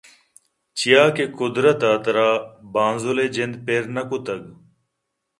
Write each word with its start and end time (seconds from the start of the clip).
چیاکہ 0.77 1.25
قُدرت 1.39 1.81
ءَ 1.89 2.01
ترا 2.03 2.29
بانزُل 2.73 3.17
ءِ 3.25 3.33
جند 3.35 3.55
پِر 3.65 3.83
نہ 3.95 4.03
کُتگ 4.09 4.43